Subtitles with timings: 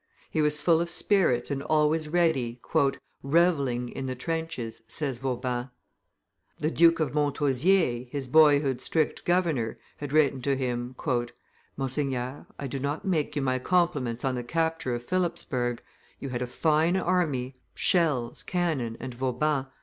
[0.31, 2.59] He was full of spirits and always ready,
[3.21, 5.69] "revelling in the trenches," says Vauban.
[6.57, 10.95] The Duke of Montausier, his boyhood's strict governor, had written to him,
[11.77, 15.83] "Monseigneur, I do not make you my compliments on the capture of Philipsburg;
[16.19, 19.67] you had a fine army, shells, cannon, and Vauban.